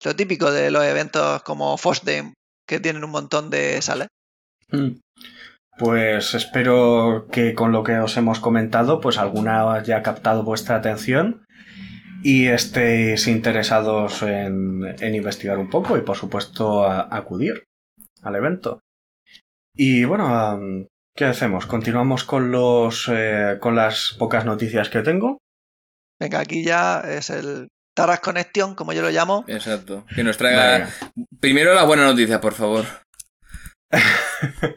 [0.05, 2.35] Lo típico de los eventos como FOSDEM,
[2.67, 4.09] que tienen un montón de salas.
[4.71, 5.01] Mm.
[5.79, 11.45] Pues espero que con lo que os hemos comentado, pues alguna haya captado vuestra atención
[12.23, 17.65] y estéis interesados en, investigar un poco y por supuesto acudir
[18.23, 18.81] al evento.
[19.75, 21.67] Y bueno, ¿qué hacemos?
[21.67, 25.39] ¿Continuamos con los eh, con las pocas noticias que tengo?
[26.21, 29.45] Venga, aquí ya es el Taras Connection, como yo lo llamo.
[29.49, 30.07] Exacto.
[30.15, 30.89] Que nos traiga
[31.41, 32.85] primero la buena noticia, por favor.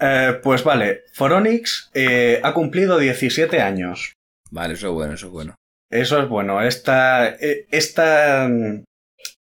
[0.00, 4.12] Eh, pues vale, Foronix eh, ha cumplido 17 años.
[4.50, 5.54] Vale, eso es bueno, eso es bueno.
[5.88, 6.60] Eso es bueno.
[6.60, 7.28] Esta.
[7.28, 8.48] Esta.
[8.48, 8.82] Mm,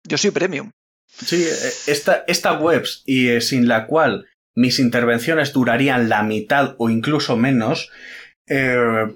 [0.06, 0.70] yo soy premium.
[1.08, 1.48] Sí,
[1.88, 7.92] esta, esta web y sin la cual mis intervenciones durarían la mitad o incluso menos,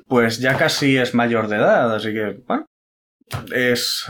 [0.08, 2.65] pues ya casi es mayor de edad, así que, bueno,
[3.54, 4.06] es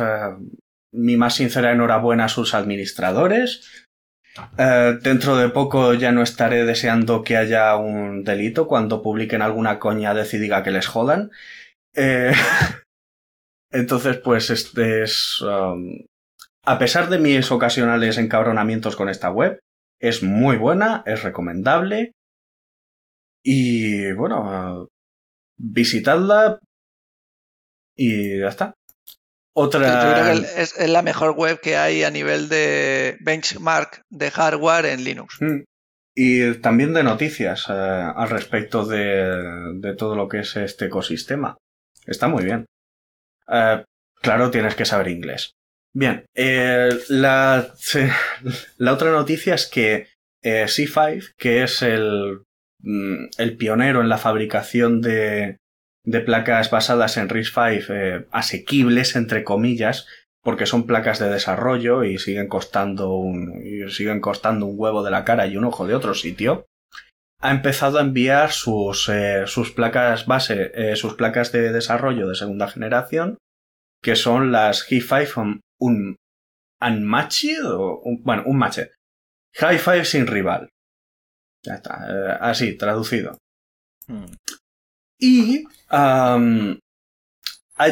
[0.94, 3.88] mi más sincera enhorabuena a sus administradores,
[4.58, 9.80] eh, dentro de poco ya no estaré deseando que haya un delito cuando publiquen alguna
[9.80, 11.32] coña de y diga que les jodan.
[11.96, 12.34] Eh,
[13.72, 15.42] entonces, pues este es...
[15.42, 16.06] Um,
[16.66, 19.60] a pesar de mis ocasionales encabronamientos con esta web,
[20.00, 22.14] es muy buena, es recomendable.
[23.44, 24.90] Y bueno,
[25.58, 26.60] visitadla
[27.96, 28.74] y ya está.
[29.54, 29.88] Otra...
[29.88, 34.86] Yo creo que es, la mejor web que hay a nivel de benchmark de hardware
[34.86, 35.38] en Linux.
[35.40, 35.64] Mm.
[36.20, 41.58] Y también de noticias eh, al respecto de, todo lo que es este ecosistema.
[42.06, 42.66] Está muy bien.
[43.48, 43.84] Eh,
[44.22, 45.52] claro, tienes que saber inglés.
[45.98, 47.74] Bien, eh, la,
[48.78, 50.10] la, otra noticia es que
[50.44, 52.44] C5, que es el,
[52.84, 55.58] mm, el pionero en la fabricación de,
[56.08, 60.08] de placas basadas en RISC-V eh, asequibles, entre comillas,
[60.42, 65.26] porque son placas de desarrollo y siguen costando un, siguen costando un huevo de la
[65.26, 66.66] cara y un ojo de otro sitio,
[67.42, 72.36] ha empezado a enviar sus, eh, sus placas base, eh, sus placas de desarrollo de
[72.36, 73.38] segunda generación,
[74.02, 76.18] que son las Hi5 un
[76.80, 78.92] Unmatched o bueno, un matched.
[79.60, 80.70] Hi5 sin rival.
[81.64, 83.38] Ya está, así, traducido.
[84.08, 84.26] Hmm.
[85.20, 86.80] Y hay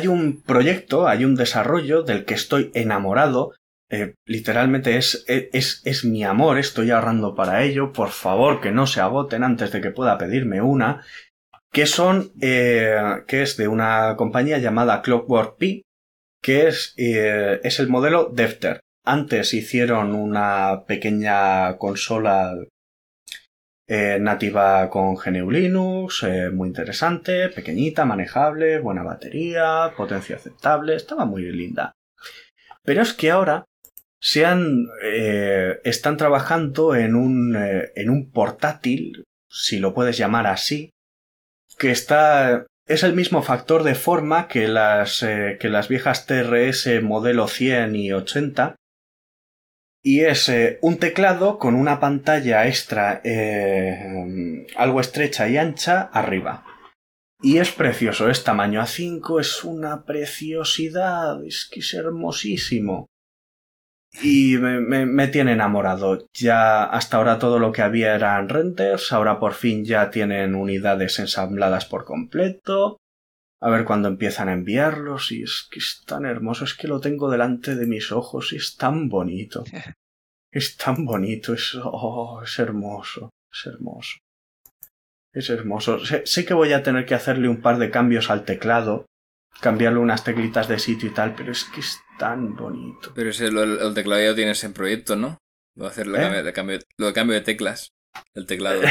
[0.08, 3.54] un proyecto, hay un desarrollo del que estoy enamorado.
[3.90, 7.92] Eh, literalmente es, es, es, mi amor, estoy ahorrando para ello.
[7.92, 11.04] Por favor, que no se agoten antes de que pueda pedirme una.
[11.72, 12.96] Que son, eh,
[13.28, 15.82] que es de una compañía llamada Clockwork P,
[16.46, 18.80] que es, eh, es el modelo Defter.
[19.04, 22.54] Antes hicieron una pequeña consola
[23.88, 31.26] eh, nativa con GNU Linux, eh, muy interesante, pequeñita, manejable, buena batería, potencia aceptable, estaba
[31.26, 31.94] muy linda.
[32.84, 33.66] Pero es que ahora
[34.20, 34.86] se han,
[35.84, 40.92] están trabajando en un, en un portátil, si lo puedes llamar así,
[41.80, 47.48] que está es el mismo factor de forma que las, que las viejas TRS modelo
[47.48, 48.76] 100 y 80,
[50.06, 56.64] y es eh, un teclado con una pantalla extra eh, algo estrecha y ancha arriba.
[57.42, 63.08] Y es precioso, es tamaño A5, es una preciosidad, es que es hermosísimo.
[64.22, 66.28] Y me, me, tiene enamorado.
[66.34, 71.20] Ya hasta ahora todo lo que había eran renders, ahora por fin ya tienen unidades
[71.20, 72.98] ensambladas por completo.
[73.62, 77.00] A ver cuándo empiezan a enviarlos y es que es tan hermoso, es que lo
[77.00, 79.64] tengo delante de mis ojos y es tan bonito.
[80.56, 84.16] Es tan bonito, es, oh, es hermoso, es hermoso.
[85.34, 86.00] Es hermoso.
[86.06, 89.06] Sé, que voy a tener que hacerle un par de cambios al teclado,
[89.62, 93.12] cambiarle unas teclitas de sitio y tal, pero es que es tan bonito.
[93.16, 95.38] Pero ese, el, teclado ya tienes en proyecto, ¿no?
[95.76, 96.44] Lo, hacer ¿Eh?
[96.44, 97.92] de cambio, lo de cambio de teclas.
[98.34, 98.82] El teclado.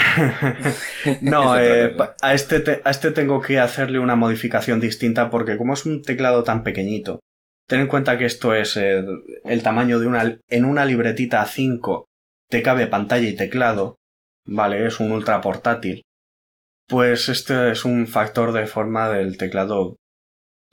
[1.22, 5.86] no, eh, a, este a este tengo que hacerle una modificación distinta porque como es
[5.86, 7.20] un teclado tan pequeñito,
[7.66, 10.38] ten en cuenta que esto es el, tamaño de una...
[10.48, 12.04] En una libretita A5
[12.50, 13.96] te cabe pantalla y teclado,
[14.44, 14.86] ¿vale?
[14.86, 16.02] Es un ultra portátil.
[16.86, 19.96] Pues este es un factor de forma del teclado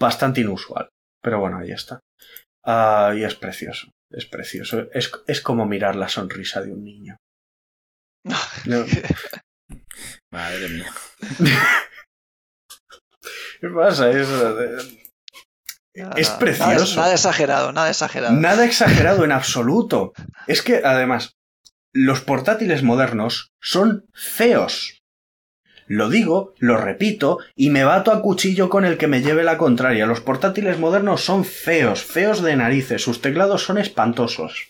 [0.02, 0.90] bastante inusual.
[1.24, 2.02] Pero bueno, ahí está.
[2.66, 4.88] Ah, y es precioso, es precioso.
[4.92, 7.16] Es, es como mirar la sonrisa de un niño.
[10.32, 10.92] Madre mía.
[13.62, 14.10] ¿Qué pasa?
[14.10, 14.28] Es,
[16.16, 17.00] es precioso.
[17.00, 18.34] Nada, exagerado, nada exagerado.
[18.34, 20.14] Nada exagerado en absoluto.
[20.48, 21.34] Es que, además,
[21.94, 25.01] los portátiles modernos son feos.
[25.92, 29.58] Lo digo, lo repito, y me bato a cuchillo con el que me lleve la
[29.58, 30.06] contraria.
[30.06, 34.70] Los portátiles modernos son feos, feos de narices, sus teclados son espantosos.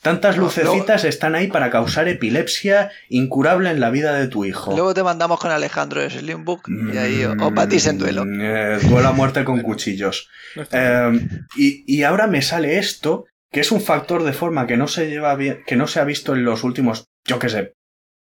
[0.00, 4.70] Tantas lucecitas están ahí para causar epilepsia incurable en la vida de tu hijo.
[4.70, 8.24] Luego te mandamos con Alejandro de Slimbook y ahí os batís en duelo.
[8.24, 10.28] Mm, eh, duelo a muerte con cuchillos.
[10.70, 11.20] Eh,
[11.56, 15.10] y, y ahora me sale esto, que es un factor de forma que no se
[15.10, 17.74] lleva bien, que no se ha visto en los últimos, yo qué sé,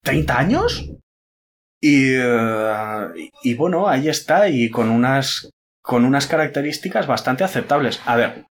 [0.03, 0.90] 30 años.
[1.82, 5.49] Y, eh, y bueno, ahí está, y con unas,
[5.82, 7.99] con unas características bastante aceptables.
[8.05, 8.45] A ver,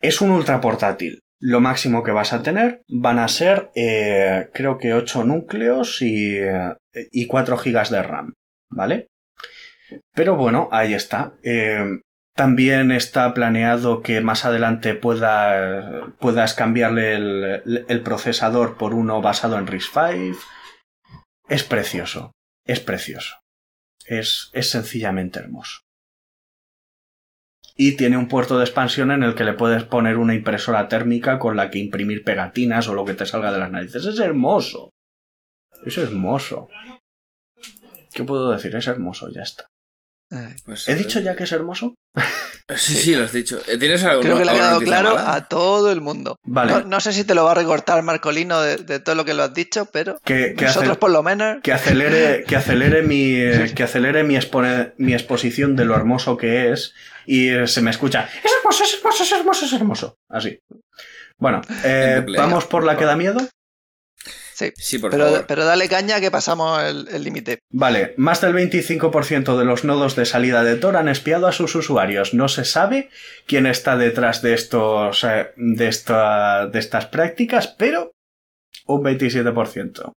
[0.00, 1.20] es un ultra portátil.
[1.40, 6.38] Lo máximo que vas a tener van a ser, eh, creo que 8 núcleos y,
[7.10, 8.34] y 4 gigas de RAM,
[8.70, 9.08] ¿vale?
[10.14, 11.34] Pero bueno, ahí está.
[11.42, 12.00] Eh,
[12.34, 19.58] también está planeado que más adelante pueda, puedas cambiarle el, el procesador por uno basado
[19.58, 20.36] en RISC-V.
[21.48, 22.32] Es precioso,
[22.64, 23.36] es precioso.
[24.04, 25.80] Es, es sencillamente hermoso.
[27.76, 31.38] Y tiene un puerto de expansión en el que le puedes poner una impresora térmica
[31.38, 34.04] con la que imprimir pegatinas o lo que te salga de las narices.
[34.06, 34.90] Es hermoso.
[35.84, 36.68] Es hermoso.
[38.12, 38.74] ¿Qué puedo decir?
[38.74, 39.66] Es hermoso, ya está.
[40.64, 41.94] Pues, ¿He eh, dicho ya que es hermoso?
[42.74, 43.60] Sí, sí, lo has dicho.
[43.68, 44.22] Eh, ¿Tienes algo?
[44.22, 46.34] Creo que le ha quedado claro a todo el mundo.
[46.42, 46.72] Vale.
[46.72, 49.34] No, no sé si te lo va a recortar Marcolino de, de todo lo que
[49.34, 51.58] lo has dicho, pero Que, que nosotros por lo menos...
[51.62, 56.36] que acelere, que acelere mi, eh, que acelere mi, expone- mi exposición de lo hermoso
[56.36, 56.92] que es
[57.24, 58.28] y eh, se me escucha.
[58.42, 60.18] Es hermoso, es hermoso, es hermoso, es hermoso.
[60.28, 60.58] Así.
[61.38, 63.48] Bueno, eh, vamos por la que da miedo.
[64.56, 65.44] Sí, Sí, por pero, favor.
[65.46, 67.58] pero dale caña que pasamos el límite.
[67.68, 71.74] Vale, más del 25% de los nodos de salida de Tor han espiado a sus
[71.74, 72.32] usuarios.
[72.32, 73.10] No se sabe
[73.46, 78.12] quién está detrás de estos, eh, de esta, de estas prácticas, pero
[78.86, 80.12] un 27%.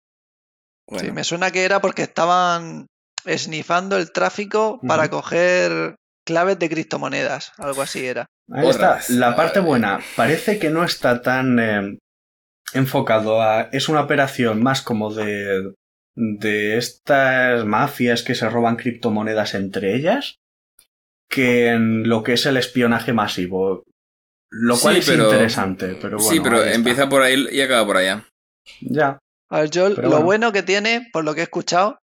[0.88, 2.86] Bueno, Sí, me suena que era porque estaban
[3.24, 8.26] esnifando el tráfico para coger claves de criptomonedas, algo así era.
[8.52, 9.00] Ahí está.
[9.08, 10.00] La parte buena.
[10.14, 11.98] Parece que no está tan eh,
[12.72, 13.62] enfocado a.
[13.72, 15.72] Es una operación más como de.
[16.14, 20.36] de estas mafias que se roban criptomonedas entre ellas.
[21.28, 23.82] que en lo que es el espionaje masivo.
[24.48, 26.30] Lo cual Sí, es pero- interesante, pero bueno.
[26.32, 28.24] sí, pero empieza por ahí y acaba por allá.
[28.80, 29.18] Ya.
[29.50, 30.24] A ver, Joel, Pero lo bueno.
[30.24, 31.98] bueno que tiene, por lo que he escuchado,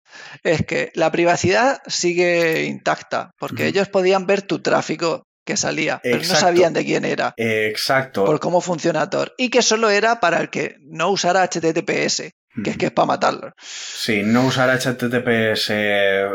[0.43, 6.19] es que la privacidad sigue intacta, porque ellos podían ver tu tráfico que salía, pero
[6.19, 8.25] no sabían de quién era, exacto.
[8.25, 12.33] por cómo funciona Tor, y que solo era para el que no usara HTTPS,
[12.65, 13.53] que es que es para matarlo.
[13.59, 15.73] Sí, no usar HTTPS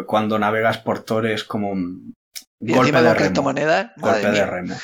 [0.06, 2.14] cuando navegas por Tor es como un
[2.60, 3.54] Y golpe de remo.
[3.98, 4.76] golpe de remo.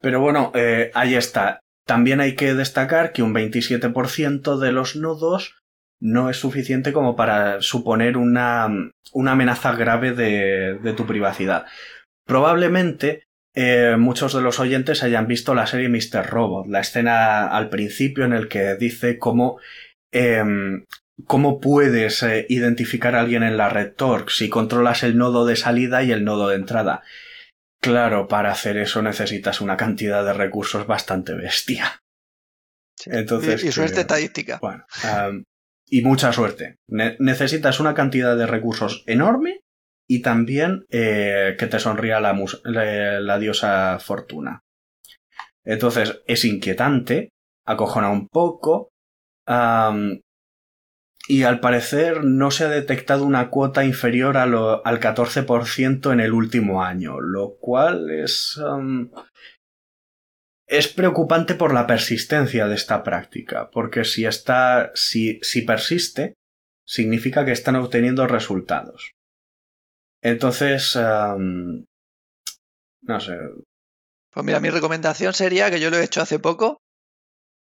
[0.00, 1.60] Pero bueno, eh, ahí está.
[1.86, 5.56] También hay que destacar que un 27% de los nodos
[6.00, 8.68] no es suficiente como para suponer una,
[9.12, 11.66] una amenaza grave de, de tu privacidad.
[12.26, 16.26] Probablemente eh, muchos de los oyentes hayan visto la serie Mr.
[16.28, 19.58] Robot, la escena al principio en el que dice cómo,
[20.12, 20.84] em,
[21.26, 25.56] cómo puedes eh, identificar a alguien en la red Tor si controlas el nodo de
[25.56, 27.02] salida y el nodo de entrada.
[27.80, 32.00] Claro, para hacer eso necesitas una cantidad de recursos bastante bestia.
[32.96, 33.10] Sí.
[33.12, 34.58] Entonces, y, y suerte estadística.
[34.62, 34.84] Bueno,
[35.86, 36.76] y mucha suerte.
[36.88, 39.61] Ne- necesitas una cantidad de recursos enorme
[40.08, 44.60] y también eh, que te sonría la, diosa fortuna.
[45.64, 47.30] Entonces, es inquietante,
[47.64, 48.90] acojona un poco,
[51.28, 56.82] y al parecer no se ha detectado una cuota inferior al 14% en el último
[56.82, 58.60] año, lo cual es...
[60.66, 66.34] es preocupante por la persistencia de esta práctica, porque si está, si, si persiste,
[66.84, 69.12] significa que están obteniendo resultados.
[70.22, 71.84] Entonces, am,
[73.02, 73.36] no sé,
[74.30, 76.78] Pues mira, mi recomendación sería, que yo lo he hecho hace poco,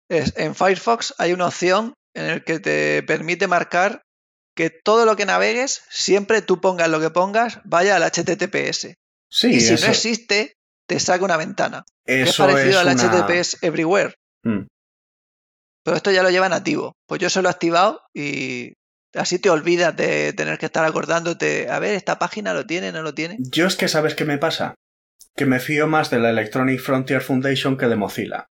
[0.08, 4.02] es en Firefox hay una opción en el que te permite marcar
[4.54, 8.94] que todo lo que navegues, siempre tú pongas lo que pongas, vaya al HTTPS.
[9.28, 10.52] sí, y si eso, no existe,
[10.86, 11.82] te saca una ventana.
[12.06, 14.14] que es eso parecido es al una- HTTPS Everywhere.
[14.44, 14.66] Mm.
[15.82, 16.92] Pero esto ya lo lleva nativo.
[17.08, 18.74] Pues yo se lo he activado y
[19.14, 23.02] así te olvidas de tener que estar acordándote, a ver, esta página lo tiene, no
[23.02, 23.36] lo tiene.
[23.38, 24.74] Yo es que sabes qué me pasa,
[25.36, 28.46] que me fío más de la Electronic Frontier Foundation que de Mozilla.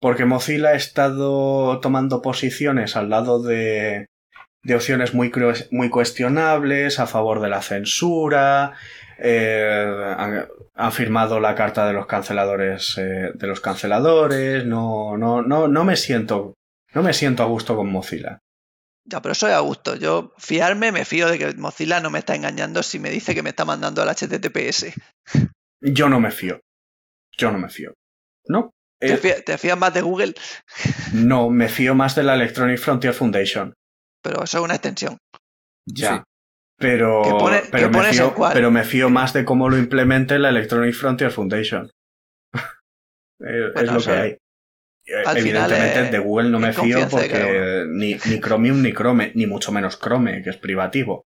[0.00, 4.06] Porque Mozilla ha estado tomando posiciones al lado de,
[4.62, 5.32] de opciones muy,
[5.70, 8.74] muy cuestionables, a favor de la censura,
[9.18, 15.68] eh, han firmado la carta de los canceladores, eh, de los canceladores, no, no, no,
[15.68, 16.54] no me siento,
[16.92, 18.40] no me siento a gusto con Mozilla.
[19.08, 19.94] Ya, pero eso es a gusto.
[19.96, 23.42] Yo fiarme, me fío de que Mozilla no me está engañando si me dice que
[23.42, 24.86] me está mandando al HTTPS.
[25.80, 26.60] Yo no me fío.
[27.38, 27.94] Yo no me fío.
[28.48, 28.70] No.
[28.98, 30.34] ¿Te, Eh, fías, te fías más de Google?
[31.12, 33.74] no, me fío más de la Electronic Frontier Foundation.
[34.22, 35.18] Pero eso es una extensión.
[35.86, 36.16] Ya.
[36.16, 36.22] Sí.
[36.78, 38.52] Pero, ¿Qué pone- pero, me fío, en cuál?
[38.54, 41.90] pero me fío más de cómo lo implemente la Electronic Frontier Foundation.
[43.38, 44.36] Es Bueno, lo que hay.
[45.06, 49.70] Final Evidentemente de Google no me fío porque ni, ni Chromium ni Chrome, ni mucho
[49.70, 51.26] menos Chrome, que es privativo.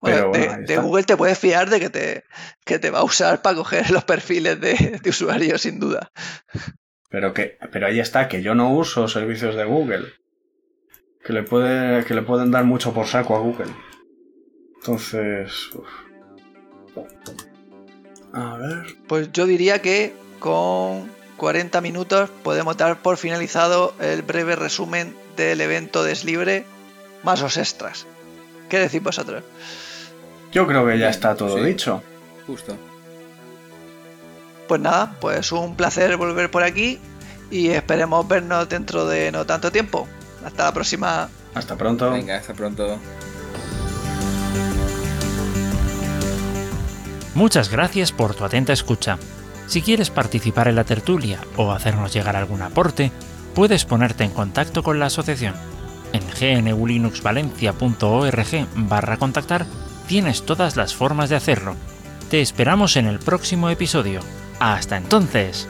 [0.00, 0.82] Bueno, Pero de, bueno.
[0.82, 2.24] Google te puedes fiar de que te,
[2.64, 6.10] que te va a usar para coger los perfiles de, de usuarios, sin duda.
[7.08, 10.06] Pero que, pero ahí está, que yo no uso servicios de Google.
[11.24, 13.70] Que le puede, que le pueden dar mucho por saco a Google.
[14.78, 15.70] Entonces.
[15.72, 15.88] uf.
[18.32, 18.96] A ver.
[19.06, 25.60] Pues yo diría que con 40 minutos podemos dar por finalizado el breve resumen del
[25.60, 26.64] evento Deslibre
[27.22, 28.06] más los extras.
[28.68, 29.42] ¿Qué decís vosotros?
[30.52, 31.64] Yo creo que ya está todo sí.
[31.64, 32.02] dicho.
[32.46, 32.76] Justo.
[34.68, 36.98] Pues nada, pues un placer volver por aquí
[37.50, 40.06] y esperemos vernos dentro de no tanto tiempo.
[40.44, 41.28] Hasta la próxima.
[41.54, 42.10] Hasta pronto.
[42.10, 42.98] Venga, hasta pronto.
[47.34, 49.18] Muchas gracias por tu atenta escucha.
[49.66, 53.10] Si quieres participar en la tertulia o hacernos llegar algún aporte,
[53.54, 55.54] puedes ponerte en contacto con la asociación.
[56.12, 56.22] En
[56.64, 59.66] gnulinuxvalencia.org barra contactar
[60.06, 61.74] tienes todas las formas de hacerlo.
[62.30, 64.20] Te esperamos en el próximo episodio.
[64.60, 65.68] Hasta entonces.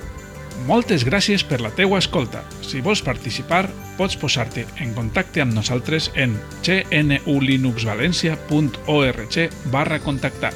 [0.68, 2.44] Moltes gràcies per la teua escolta.
[2.62, 3.68] Si vols participar,
[3.98, 10.54] pots posar-te en contacte amb nosaltres en gnulinuxvalencia.org barra contactar.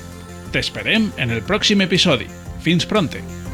[0.55, 2.30] T'esperem en el pròxim episodi.
[2.61, 3.48] Fins pronte!